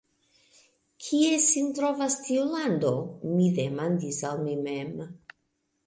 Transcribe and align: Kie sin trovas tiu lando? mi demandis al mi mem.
Kie 1.07 1.35
sin 1.49 1.67
trovas 1.81 2.15
tiu 2.29 2.47
lando? 2.55 2.95
mi 3.35 3.53
demandis 3.61 4.23
al 4.33 4.43
mi 4.49 4.61
mem. 4.71 5.03